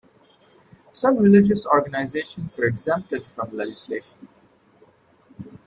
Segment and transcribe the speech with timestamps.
[0.93, 4.27] Some religious organizations are exempted from legislation.